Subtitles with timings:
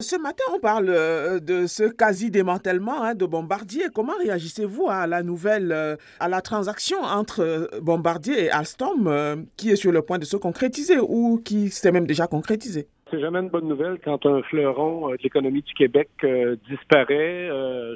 [0.00, 3.86] Ce matin, on parle euh, de ce quasi-démantèlement hein, de Bombardier.
[3.92, 9.70] Comment réagissez-vous à la nouvelle, euh, à la transaction entre euh, Bombardier et Alstom qui
[9.70, 12.86] est sur le point de se concrétiser ou qui s'est même déjà concrétisé?
[13.10, 16.10] C'est jamais une bonne nouvelle quand un fleuron de l'économie du Québec
[16.68, 17.48] disparaît,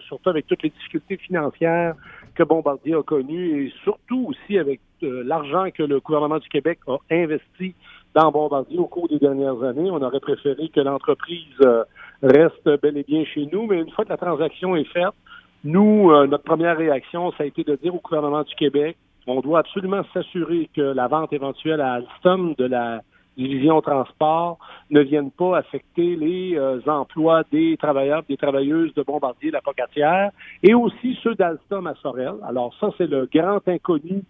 [0.08, 1.94] surtout avec toutes les difficultés financières
[2.34, 6.96] que Bombardier a connues et surtout aussi avec l'argent que le gouvernement du Québec a
[7.10, 7.74] investi
[8.14, 9.90] dans Bombardier au cours des dernières années.
[9.90, 11.60] On aurait préféré que l'entreprise
[12.22, 15.14] reste bel et bien chez nous, mais une fois que la transaction est faite,
[15.64, 19.40] nous, euh, notre première réaction, ça a été de dire au gouvernement du Québec, on
[19.40, 23.02] doit absolument s'assurer que la vente éventuelle à Alstom de la
[23.36, 24.58] division transport
[24.90, 30.30] ne vienne pas affecter les euh, emplois des travailleurs, des travailleuses de Bombardier, la Pocatière,
[30.62, 32.34] et aussi ceux d'Alstom à Sorel.
[32.46, 34.22] Alors ça, c'est le grand inconnu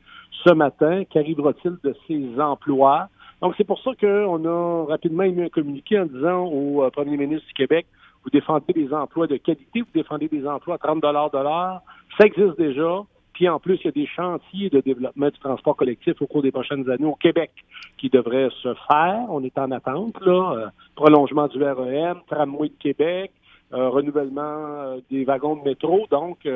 [0.45, 1.05] ce matin.
[1.11, 3.09] Qu'arrivera-t-il de ces emplois?
[3.43, 7.17] Donc, c'est pour ça qu'on a rapidement émis un communiqué en disant au euh, premier
[7.17, 7.87] ministre du Québec,
[8.23, 11.81] vous défendez des emplois de qualité, vous défendez des emplois à 30 de l'heure.
[12.17, 13.01] Ça existe déjà.
[13.33, 16.43] Puis en plus, il y a des chantiers de développement du transport collectif au cours
[16.43, 17.51] des prochaines années au Québec
[17.99, 19.25] qui devraient se faire.
[19.29, 20.53] On est en attente, là.
[20.53, 23.33] Euh, prolongement du REM, tramway de Québec,
[23.73, 26.06] euh, renouvellement des wagons de métro.
[26.12, 26.47] Donc,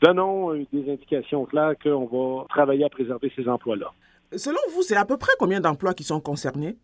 [0.00, 3.92] donnons des indications claires qu'on va travailler à préserver ces emplois-là.
[4.32, 6.76] Selon vous, c'est à peu près combien d'emplois qui sont concernés?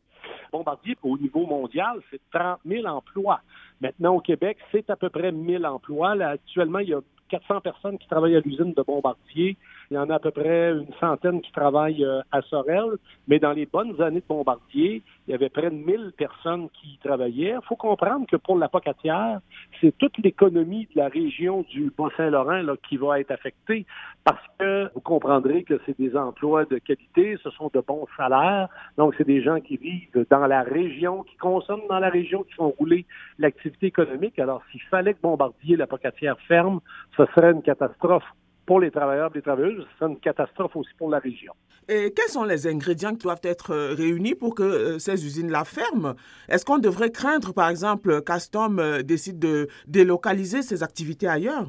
[0.53, 3.41] Bombardier, au niveau mondial, c'est 30 000 emplois.
[3.81, 6.15] Maintenant, au Québec, c'est à peu près 1000 emplois.
[6.15, 9.57] Là, actuellement, il y a 400 personnes qui travaillent à l'usine de Bombardier.
[9.93, 12.93] Il y en a à peu près une centaine qui travaillent euh, à Sorel.
[13.27, 16.91] Mais dans les bonnes années de Bombardier, il y avait près de 1000 personnes qui
[16.95, 17.57] y travaillaient.
[17.61, 19.41] Il faut comprendre que pour la Pocatière,
[19.81, 23.85] c'est toute l'économie de la région du Bas-Saint-Laurent qui va être affectée
[24.23, 28.69] parce que vous comprendrez que c'est des emplois de qualité, ce sont de bons salaires.
[28.97, 32.53] Donc, c'est des gens qui vivent dans la région, qui consomment dans la région, qui
[32.53, 33.07] font rouler
[33.41, 34.39] l'activité économique.
[34.39, 36.79] Alors, s'il fallait que Bombardier, la Pocatière ferme,
[37.17, 38.23] ce serait une catastrophe
[38.71, 41.53] pour les travailleurs et les travailleuses, ce serait une catastrophe aussi pour la région.
[41.89, 45.65] Et quels sont les ingrédients qui doivent être euh, réunis pour que euh, ces usines-là
[45.65, 46.15] ferment?
[46.49, 51.67] Est-ce qu'on devrait craindre, par exemple, qu'Astom euh, décide de délocaliser ses activités ailleurs?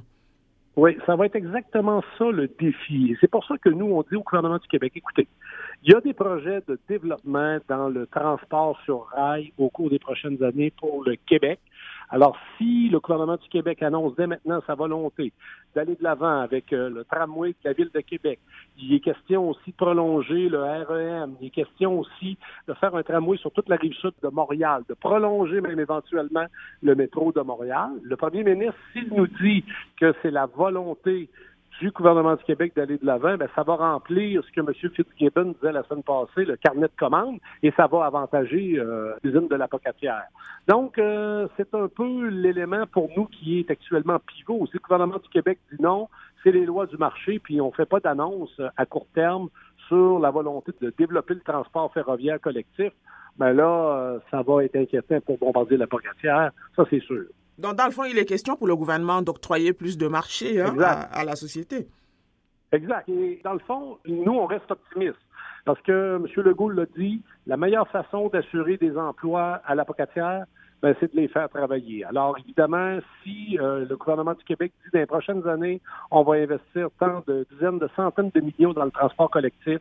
[0.75, 3.18] Oui, ça va être exactement ça le défi.
[3.19, 5.28] C'est pour ça que nous, on dit au gouvernement du Québec, écoutez,
[5.81, 9.97] il y a des projets de développement dans le transport sur rail au cours des
[9.97, 11.59] prochaines années pour le Québec.
[12.13, 15.31] Alors, si le gouvernement du Québec annonce dès maintenant sa volonté
[15.73, 18.38] d'aller de l'avant avec euh, le tramway de la ville de Québec,
[18.77, 23.03] il est question aussi de prolonger le REM, il est question aussi de faire un
[23.03, 26.45] tramway sur toute la rive sud de Montréal, de prolonger même éventuellement
[26.83, 27.91] le métro de Montréal.
[28.03, 29.63] Le premier ministre, s'il nous dit
[29.97, 31.29] que c'est la volonté
[31.81, 34.72] du gouvernement du Québec d'aller de l'avant, ben, ça va remplir ce que M.
[34.94, 39.47] Fitzgibbon disait la semaine passée, le carnet de commandes, et ça va avantager euh, l'usine
[39.47, 40.25] de l'apocatière.
[40.68, 44.68] Donc, euh, c'est un peu l'élément pour nous qui est actuellement pivot.
[44.68, 46.08] Si le gouvernement du Québec dit non,
[46.44, 49.50] c'est les lois du marché, puis on ne fait pas d'annonce à court terme
[49.88, 52.94] sur la volonté de développer le transport ferroviaire collectif,
[53.38, 55.88] ben là, euh, ça va être inquiétant pour bombarder la
[56.75, 57.25] ça c'est sûr.
[57.61, 60.75] Donc, dans le fond, il est question pour le gouvernement d'octroyer plus de marché hein,
[60.79, 61.88] à, la société.
[62.72, 63.07] Exact.
[63.09, 65.16] Et dans le fond, nous, on reste optimistes.
[65.66, 66.25] Parce que M.
[66.44, 70.45] Legault l'a dit, la meilleure façon d'assurer des emplois à l'apocatière,
[70.81, 72.03] ben, c'est de les faire travailler.
[72.05, 75.79] Alors, évidemment, si euh, le gouvernement du Québec dit dans les prochaines années,
[76.09, 79.79] on va investir tant de dizaines de centaines de millions dans le transport collectif,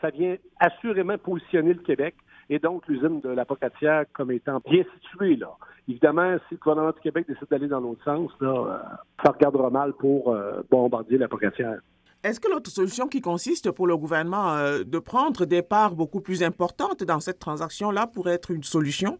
[0.00, 2.14] ça vient assurément positionner le Québec
[2.50, 5.50] et donc l'usine de la Pocatière comme étant bien située là.
[5.88, 8.78] Évidemment, si le gouvernement du Québec décide d'aller dans l'autre sens, là, euh,
[9.24, 11.78] ça regardera mal pour euh, bombarder la Pocatière.
[12.22, 16.20] Est-ce que l'autre solution qui consiste pour le gouvernement euh, de prendre des parts beaucoup
[16.20, 19.18] plus importantes dans cette transaction-là pourrait être une solution?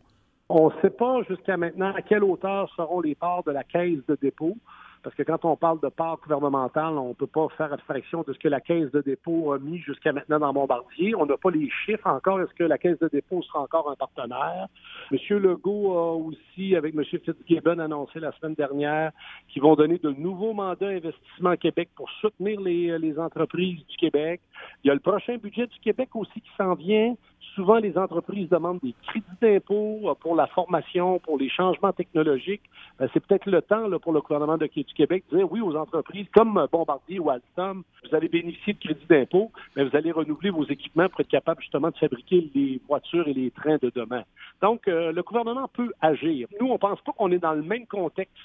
[0.50, 4.05] On ne sait pas jusqu'à maintenant à quelle hauteur seront les parts de la caisse
[4.09, 4.56] de dépôt.
[5.03, 8.32] Parce que quand on parle de part gouvernementale, on ne peut pas faire abstraction de
[8.32, 11.14] ce que la Caisse de dépôt a mis jusqu'à maintenant dans Bombardier.
[11.14, 12.41] On n'a pas les chiffres encore.
[12.41, 14.66] Est-ce que la Caisse de dépôt sera encore un partenaire?
[15.12, 15.19] M.
[15.38, 17.04] Legault a aussi, avec M.
[17.04, 19.12] Fitzgibbon, annoncé la semaine dernière
[19.48, 24.41] qu'ils vont donner de nouveaux mandats Investissement Québec pour soutenir les entreprises du Québec.
[24.83, 27.15] Il y a le prochain budget du Québec aussi qui s'en vient
[27.59, 32.63] souvent les entreprises demandent des crédits d'impôt euh, pour la formation, pour les changements technologiques.
[33.01, 35.60] Ben, c'est peut-être le temps là, pour le gouvernement de, du Québec de dire oui
[35.60, 40.13] aux entreprises comme Bombardier ou Alstom, vous allez bénéficier de crédits d'impôt, mais vous allez
[40.13, 43.91] renouveler vos équipements pour être capable justement de fabriquer les voitures et les trains de
[43.93, 44.22] demain.
[44.63, 46.47] Donc, euh, le gouvernement peut agir.
[46.60, 48.37] Nous, on pense pas qu'on est dans le même contexte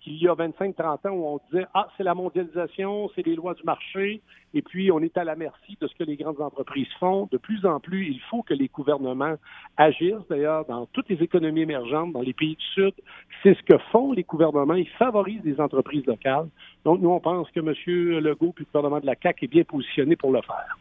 [0.00, 3.54] qu'il y a 25-30 ans où on disait Ah, c'est la mondialisation, c'est les lois
[3.54, 4.20] du marché,
[4.54, 7.28] et puis on est à la merci de ce que les grandes entreprises font.
[7.30, 9.36] De plus en plus, il faut que les gouvernements
[9.76, 10.26] agissent.
[10.28, 12.94] D'ailleurs, dans toutes les économies émergentes, dans les pays du Sud,
[13.42, 14.74] c'est ce que font les gouvernements.
[14.74, 16.48] Ils favorisent les entreprises locales.
[16.84, 17.74] Donc, nous, on pense que M.
[18.20, 20.78] Legault et le gouvernement de la CAQ est bien positionné pour le faire.